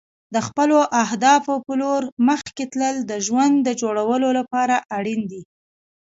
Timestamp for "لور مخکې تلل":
1.81-2.97